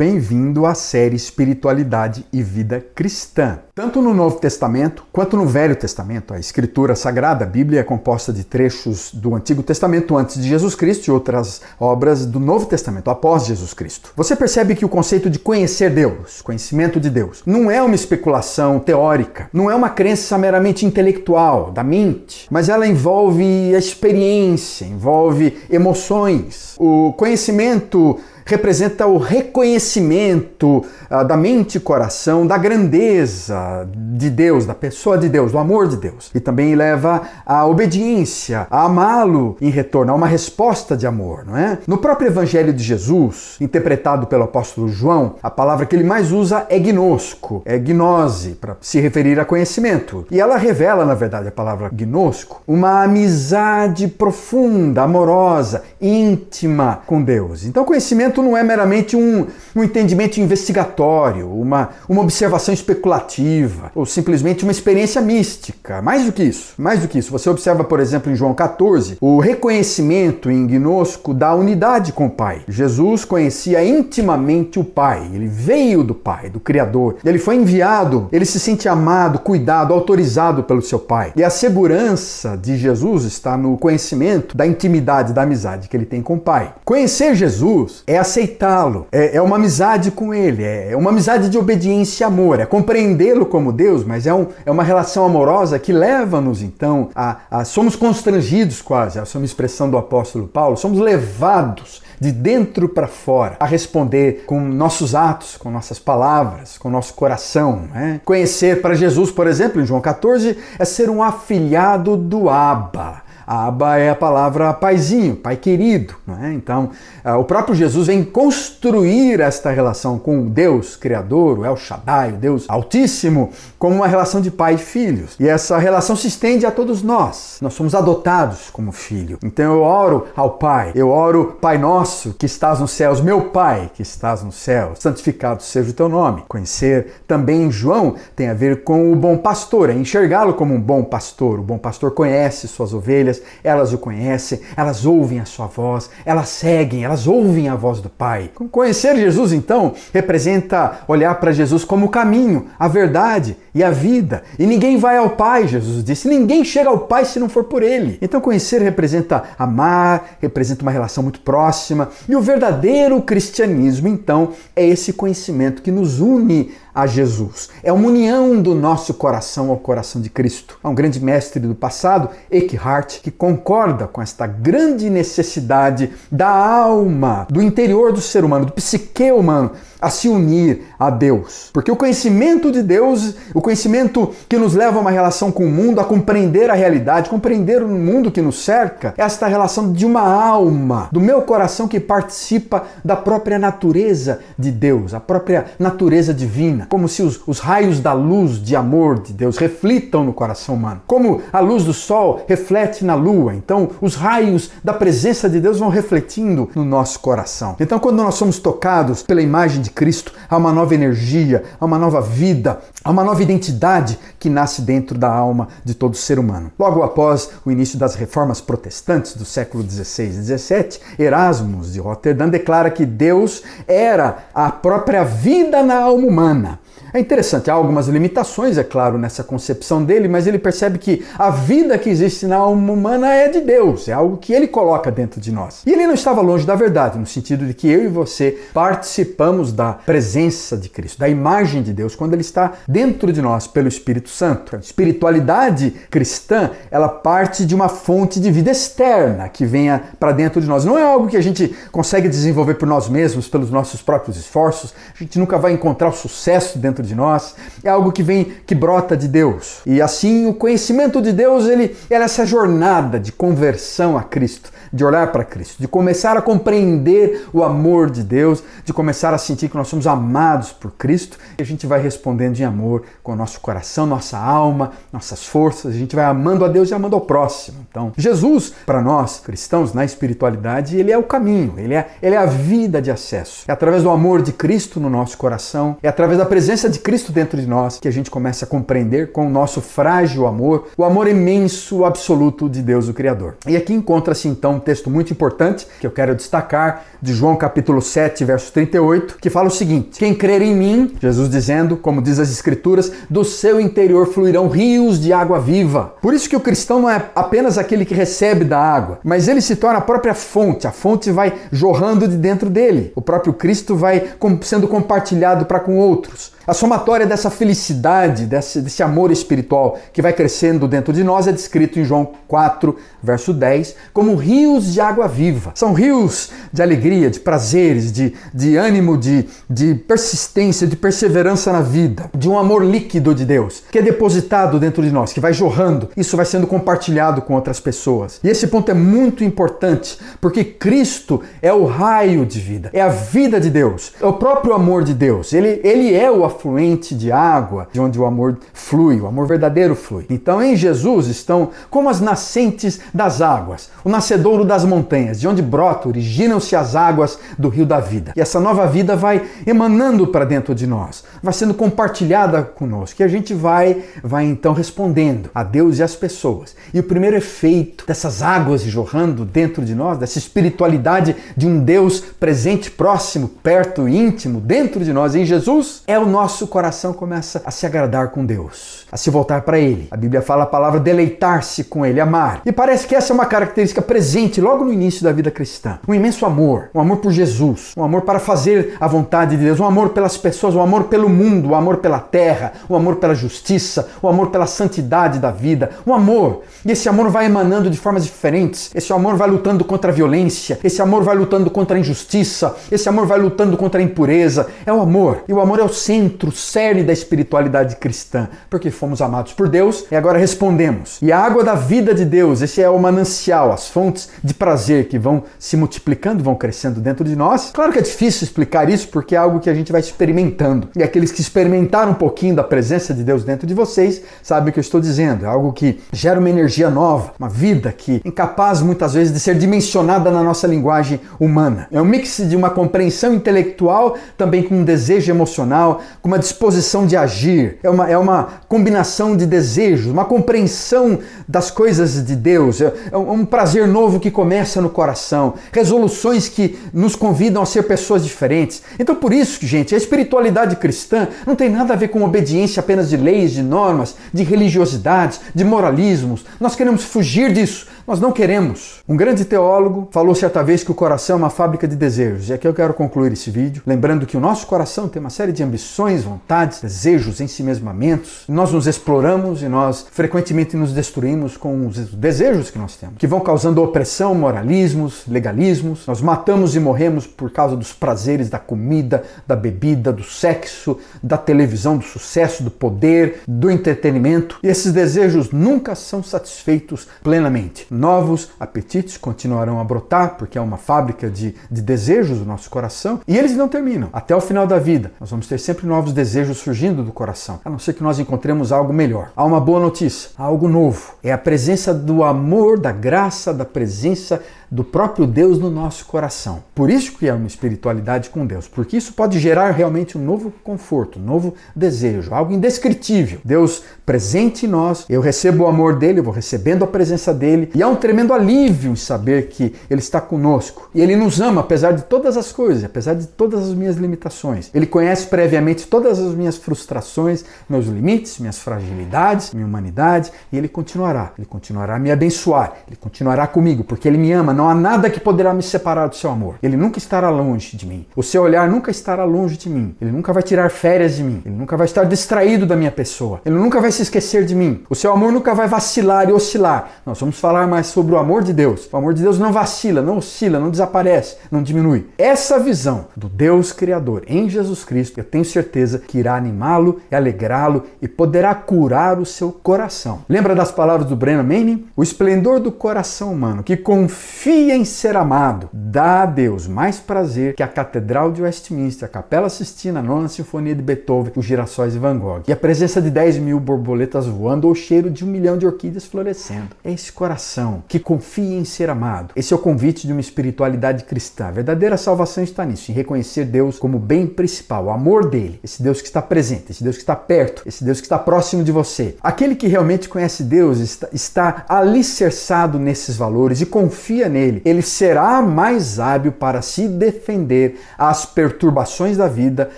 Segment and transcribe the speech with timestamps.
[0.00, 3.58] bem-vindo à série Espiritualidade e Vida Cristã.
[3.74, 8.32] Tanto no Novo Testamento quanto no Velho Testamento, a Escritura Sagrada, a Bíblia é composta
[8.32, 13.10] de trechos do Antigo Testamento antes de Jesus Cristo e outras obras do Novo Testamento
[13.10, 14.10] após Jesus Cristo.
[14.16, 18.78] Você percebe que o conceito de conhecer Deus, conhecimento de Deus, não é uma especulação
[18.78, 25.58] teórica, não é uma crença meramente intelectual, da mente, mas ela envolve a experiência, envolve
[25.68, 26.74] emoções.
[26.78, 28.18] O conhecimento
[28.50, 35.28] representa o reconhecimento uh, da mente e coração da grandeza de Deus, da pessoa de
[35.28, 36.30] Deus, do amor de Deus.
[36.34, 41.56] E também leva à obediência, a amá-lo em retorno, a uma resposta de amor, não
[41.56, 41.78] é?
[41.86, 46.66] No próprio Evangelho de Jesus, interpretado pelo apóstolo João, a palavra que ele mais usa
[46.68, 50.26] é gnosco, é gnose, para se referir a conhecimento.
[50.30, 57.64] E ela revela, na verdade, a palavra gnosco, uma amizade profunda, amorosa, íntima com Deus.
[57.64, 64.64] Então, conhecimento não é meramente um, um entendimento investigatório, uma, uma observação especulativa, ou simplesmente
[64.64, 66.02] uma experiência mística.
[66.02, 67.32] Mais do que isso, mais do que isso.
[67.32, 72.30] Você observa, por exemplo, em João 14, o reconhecimento em Gnosco da unidade com o
[72.30, 72.62] Pai.
[72.68, 77.16] Jesus conhecia intimamente o Pai, ele veio do Pai, do Criador.
[77.24, 81.32] Ele foi enviado, ele se sente amado, cuidado, autorizado pelo seu Pai.
[81.36, 86.22] E a segurança de Jesus está no conhecimento da intimidade, da amizade que ele tem
[86.22, 86.74] com o Pai.
[86.84, 91.58] Conhecer Jesus é aceitá-lo, é, é, uma amizade com ele, é, é uma amizade de
[91.58, 95.92] obediência e amor, é compreendê-lo como Deus, mas é, um, é uma relação amorosa que
[95.92, 97.64] leva-nos então a, a.
[97.64, 103.08] Somos constrangidos quase, essa é uma expressão do apóstolo Paulo, somos levados de dentro para
[103.08, 107.88] fora, a responder com nossos atos, com nossas palavras, com nosso coração.
[107.92, 108.20] Né?
[108.26, 113.22] Conhecer para Jesus, por exemplo, em João 14, é ser um afilhado do Abba.
[113.52, 116.14] Abba é a palavra paizinho, pai querido.
[116.40, 116.52] É?
[116.52, 116.90] Então,
[117.24, 122.30] uh, o próprio Jesus vem construir esta relação com o Deus Criador, o El Shaddai,
[122.30, 125.34] o Deus Altíssimo, como uma relação de pai e filhos.
[125.40, 127.58] E essa relação se estende a todos nós.
[127.60, 129.36] Nós somos adotados como filho.
[129.42, 133.90] Então eu oro ao Pai, eu oro, Pai nosso que estás nos céus, meu Pai
[133.92, 136.44] que estás nos céus, santificado seja o teu nome.
[136.46, 141.02] Conhecer também João tem a ver com o bom pastor, é enxergá-lo como um bom
[141.02, 141.58] pastor.
[141.58, 146.48] O bom pastor conhece suas ovelhas elas o conhecem, elas ouvem a sua voz, elas
[146.48, 148.50] seguem, elas ouvem a voz do Pai.
[148.70, 154.42] Conhecer Jesus, então, representa olhar para Jesus como o caminho, a verdade e a vida.
[154.58, 157.82] E ninguém vai ao Pai, Jesus disse, ninguém chega ao Pai se não for por
[157.82, 158.18] Ele.
[158.20, 162.08] Então, conhecer representa amar, representa uma relação muito próxima.
[162.28, 167.70] E o verdadeiro cristianismo, então, é esse conhecimento que nos une a Jesus.
[167.82, 170.78] É uma união do nosso coração ao coração de Cristo.
[170.82, 177.46] Há um grande mestre do passado, Eckhart, que concorda com esta grande necessidade da alma,
[177.50, 181.70] do interior do ser humano, do psique humano, a se unir a Deus.
[181.72, 185.70] Porque o conhecimento de Deus, o conhecimento que nos leva a uma relação com o
[185.70, 190.06] mundo, a compreender a realidade, compreender o mundo que nos cerca, é esta relação de
[190.06, 196.32] uma alma, do meu coração que participa da própria natureza de Deus, a própria natureza
[196.32, 200.74] divina, como se os, os raios da luz de amor de Deus reflitam no coração
[200.74, 201.02] humano.
[201.06, 205.78] Como a luz do sol reflete na lua, então os raios da presença de Deus
[205.78, 207.76] vão refletindo no nosso coração.
[207.80, 211.84] Então, quando nós somos tocados pela imagem de de Cristo, há uma nova energia, há
[211.84, 216.38] uma nova vida, há uma nova identidade que nasce dentro da alma de todo ser
[216.38, 216.70] humano.
[216.78, 222.48] Logo após o início das reformas protestantes do século 16 e 17, Erasmus de Roterdã
[222.48, 226.78] declara que Deus era a própria vida na alma humana.
[227.12, 231.50] É interessante, há algumas limitações, é claro, nessa concepção dele, mas ele percebe que a
[231.50, 235.40] vida que existe na alma humana é de Deus, é algo que ele coloca dentro
[235.40, 235.82] de nós.
[235.84, 239.72] E ele não estava longe da verdade, no sentido de que eu e você participamos
[239.72, 243.88] da presença de Cristo, da imagem de Deus, quando ele está dentro de nós pelo
[243.88, 244.76] Espírito Santo.
[244.76, 250.60] A espiritualidade cristã, ela parte de uma fonte de vida externa que venha para dentro
[250.60, 250.84] de nós.
[250.84, 254.94] Não é algo que a gente consegue desenvolver por nós mesmos, pelos nossos próprios esforços.
[255.14, 258.44] A gente nunca vai encontrar o sucesso dentro dentro de nós, é algo que vem,
[258.66, 259.80] que brota de Deus.
[259.86, 265.04] E assim o conhecimento de Deus, ele, é essa jornada de conversão a Cristo, de
[265.04, 269.68] olhar para Cristo, de começar a compreender o amor de Deus, de começar a sentir
[269.68, 273.36] que nós somos amados por Cristo, e a gente vai respondendo em amor com o
[273.36, 277.22] nosso coração, nossa alma, nossas forças, a gente vai amando a Deus e amando ao
[277.22, 277.86] próximo.
[277.88, 282.38] Então, Jesus, para nós cristãos, na espiritualidade, ele é o caminho, ele é, ele é
[282.38, 283.64] a vida de acesso.
[283.68, 287.32] É através do amor de Cristo no nosso coração, é através da presença de Cristo
[287.32, 291.04] dentro de nós que a gente começa a compreender com o nosso frágil amor, o
[291.04, 293.56] amor imenso, absoluto de Deus, o Criador.
[293.66, 298.00] E aqui encontra-se então um texto muito importante que eu quero destacar, de João capítulo
[298.00, 302.38] 7, verso 38, que fala o seguinte: Quem crer em mim, Jesus dizendo, como diz
[302.38, 306.14] as Escrituras, do seu interior fluirão rios de água viva.
[306.20, 309.60] Por isso que o cristão não é apenas aquele que recebe da água, mas ele
[309.60, 313.12] se torna a própria fonte, a fonte vai jorrando de dentro dele.
[313.14, 314.30] O próprio Cristo vai
[314.62, 316.52] sendo compartilhado para com outros.
[316.66, 321.52] A somatória dessa felicidade, desse, desse amor espiritual que vai crescendo dentro de nós é
[321.52, 325.72] descrito em João 4, verso 10, como rios de água viva.
[325.74, 331.82] São rios de alegria, de prazeres, de, de ânimo, de, de persistência, de perseverança na
[331.82, 335.52] vida, de um amor líquido de Deus, que é depositado dentro de nós, que vai
[335.52, 336.08] jorrando.
[336.16, 338.40] Isso vai sendo compartilhado com outras pessoas.
[338.42, 343.08] E esse ponto é muito importante, porque Cristo é o raio de vida, é a
[343.08, 345.52] vida de Deus, é o próprio amor de Deus.
[345.52, 346.69] Ele, ele é o afluente
[347.16, 350.26] de água, de onde o amor flui, o amor verdadeiro flui.
[350.28, 355.62] Então em Jesus estão como as nascentes das águas, o nascedouro das montanhas, de onde
[355.62, 358.32] brota, originam-se as águas do rio da vida.
[358.36, 363.24] E essa nova vida vai emanando para dentro de nós, vai sendo compartilhada conosco, e
[363.24, 366.74] a gente vai, vai então respondendo a Deus e às pessoas.
[366.92, 372.20] E o primeiro efeito dessas águas jorrando dentro de nós, dessa espiritualidade de um Deus
[372.20, 377.62] presente, próximo, perto, íntimo, dentro de nós, em Jesus, é o nosso nosso coração começa
[377.64, 380.08] a se agradar com Deus, a se voltar para Ele.
[380.10, 382.60] A Bíblia fala a palavra deleitar-se com Ele, amar.
[382.66, 385.98] E parece que essa é uma característica presente logo no início da vida cristã.
[386.06, 389.80] Um imenso amor, um amor por Jesus, um amor para fazer a vontade de Deus,
[389.80, 393.34] um amor pelas pessoas, um amor pelo mundo, um amor pela terra, um amor pela
[393.34, 396.60] justiça, um amor pela santidade da vida, um amor.
[396.84, 398.90] E esse amor vai emanando de formas diferentes.
[398.94, 403.08] Esse amor vai lutando contra a violência, esse amor vai lutando contra a injustiça, esse
[403.08, 404.68] amor vai lutando contra a impureza.
[404.84, 405.44] É o amor.
[405.48, 409.68] E o amor é o centro centro, cerne da espiritualidade cristã, porque fomos amados por
[409.68, 411.18] Deus e agora respondemos.
[411.20, 415.08] E a água da vida de Deus, esse é o manancial, as fontes de prazer
[415.08, 417.70] que vão se multiplicando, vão crescendo dentro de nós.
[417.72, 420.88] Claro que é difícil explicar isso porque é algo que a gente vai experimentando.
[420.96, 424.72] E aqueles que experimentaram um pouquinho da presença de Deus dentro de vocês sabem o
[424.72, 425.44] que eu estou dizendo.
[425.44, 429.40] É algo que gera uma energia nova, uma vida que é incapaz muitas vezes de
[429.40, 431.88] ser dimensionada na nossa linguagem humana.
[431.92, 437.06] É um mix de uma compreensão intelectual também com um desejo emocional, com uma disposição
[437.06, 441.18] de agir, é uma, é uma combinação de desejos, uma compreensão
[441.48, 446.78] das coisas de Deus, é, é um prazer novo que começa no coração, resoluções que
[446.94, 448.80] nos convidam a ser pessoas diferentes.
[448.96, 453.10] Então, por isso, gente, a espiritualidade cristã não tem nada a ver com obediência apenas
[453.10, 456.44] de leis, de normas, de religiosidades, de moralismos.
[456.60, 459.04] Nós queremos fugir disso nós não queremos.
[459.08, 462.48] Um grande teólogo falou certa vez que o coração é uma fábrica de desejos.
[462.48, 465.52] E aqui eu quero concluir esse vídeo, lembrando que o nosso coração tem uma série
[465.52, 468.44] de ambições, vontades, desejos, ensimesmamentos.
[468.48, 473.26] Nós nos exploramos e nós frequentemente nos destruímos com os desejos que nós temos, que
[473.26, 476.06] vão causando opressão, moralismos, legalismos.
[476.06, 481.36] Nós matamos e morremos por causa dos prazeres da comida, da bebida, do sexo, da
[481.36, 484.58] televisão, do sucesso, do poder, do entretenimento.
[484.62, 490.76] E esses desejos nunca são satisfeitos plenamente novos apetites continuarão a brotar, porque é uma
[490.76, 494.08] fábrica de, de desejos do nosso coração, e eles não terminam.
[494.12, 497.70] Até o final da vida, nós vamos ter sempre novos desejos surgindo do coração, a
[497.70, 499.30] não ser que nós encontremos algo melhor.
[499.36, 501.14] Há uma boa notícia, há algo novo.
[501.22, 506.62] É a presença do amor, da graça, da presença do próprio Deus no nosso coração.
[506.74, 510.52] Por isso que é uma espiritualidade com Deus, porque isso pode gerar realmente um novo
[510.62, 513.40] conforto, um novo desejo, algo indescritível.
[513.44, 517.70] Deus presente em nós, eu recebo o amor dele, eu vou recebendo a presença dele,
[517.74, 520.88] e há um tremendo alívio em saber que ele está conosco.
[520.94, 524.70] E ele nos ama apesar de todas as coisas, apesar de todas as minhas limitações.
[524.72, 530.68] Ele conhece previamente todas as minhas frustrações, meus limites, minhas fragilidades, minha humanidade, e ele
[530.68, 531.32] continuará.
[531.38, 535.10] Ele continuará a me abençoar, ele continuará comigo, porque ele me ama não há nada
[535.10, 536.56] que poderá me separar do seu amor.
[536.62, 538.06] Ele nunca estará longe de mim.
[538.14, 539.94] O seu olhar nunca estará longe de mim.
[540.00, 541.42] Ele nunca vai tirar férias de mim.
[541.44, 543.40] Ele nunca vai estar distraído da minha pessoa.
[543.44, 544.84] Ele nunca vai se esquecer de mim.
[544.88, 546.90] O seu amor nunca vai vacilar e oscilar.
[547.04, 548.88] Nós vamos falar mais sobre o amor de Deus.
[548.92, 552.06] O amor de Deus não vacila, não oscila, não desaparece, não diminui.
[552.18, 557.14] Essa visão do Deus Criador em Jesus Cristo, eu tenho certeza que irá animá-lo e
[557.14, 560.20] alegrá-lo e poderá curar o seu coração.
[560.28, 561.86] Lembra das palavras do Brennan Manning?
[561.96, 567.54] O esplendor do coração humano que confia em ser amado, dá a Deus mais prazer
[567.54, 571.92] que a Catedral de Westminster, a Capela Sistina, a Nona Sinfonia de Beethoven, os girassóis
[571.92, 572.42] de Van Gogh.
[572.46, 575.66] E a presença de 10 mil borboletas voando ou o cheiro de um milhão de
[575.66, 576.68] orquídeas florescendo.
[576.84, 579.32] É esse coração que confia em ser amado.
[579.34, 581.48] Esse é o convite de uma espiritualidade cristã.
[581.48, 585.82] A verdadeira salvação está nisso, em reconhecer Deus como bem principal, o amor dele, esse
[585.82, 588.70] Deus que está presente, esse Deus que está perto, esse Deus que está próximo de
[588.70, 589.16] você.
[589.20, 594.62] Aquele que realmente conhece Deus está, está alicerçado nesses valores e confia nele.
[594.64, 595.42] Ele será
[595.80, 599.70] mais hábil para se defender às perturbações da vida,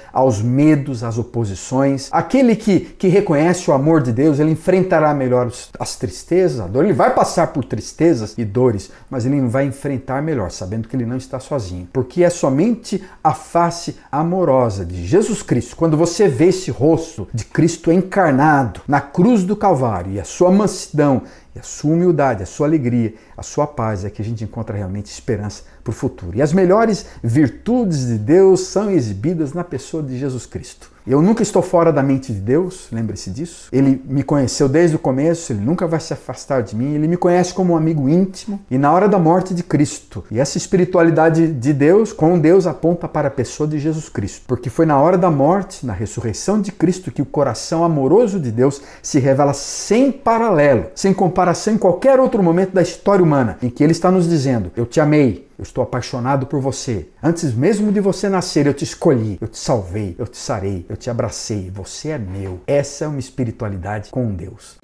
[0.12, 2.08] aos medos, às oposições.
[2.10, 6.84] Aquele que, que reconhece o amor de Deus, ele enfrentará melhor as tristezas, a dor.
[6.84, 11.06] Ele vai passar por tristezas e dores, mas ele vai enfrentar melhor, sabendo que ele
[11.06, 11.88] não está sozinho.
[11.92, 17.44] Porque é somente a face amorosa de Jesus Cristo, quando você vê esse rosto de
[17.44, 21.22] Cristo encarnado na cruz do Calvário e a sua mansidão
[21.54, 24.76] e a sua humildade, a sua alegria, a sua paz é que a gente encontra
[24.76, 26.36] realmente esperança para o futuro.
[26.36, 30.92] E as melhores virtudes de Deus são exibidas na pessoa de Jesus Cristo.
[31.04, 33.68] Eu nunca estou fora da mente de Deus, lembre-se disso.
[33.72, 37.16] Ele me conheceu desde o começo, ele nunca vai se afastar de mim, ele me
[37.16, 40.24] conhece como um amigo íntimo e na hora da morte de Cristo.
[40.30, 44.70] E essa espiritualidade de Deus, com Deus, aponta para a pessoa de Jesus Cristo, porque
[44.70, 48.80] foi na hora da morte, na ressurreição de Cristo, que o coração amoroso de Deus
[49.02, 53.82] se revela sem paralelo, sem comparação em qualquer outro momento da história humana, em que
[53.82, 57.08] ele está nos dizendo: Eu te amei, eu estou apaixonado por você.
[57.22, 60.96] Antes mesmo de você nascer, eu te escolhi, eu te salvei, eu te sarei, eu
[60.96, 61.70] te abracei.
[61.70, 62.60] Você é meu.
[62.66, 64.76] Essa é uma espiritualidade com Deus.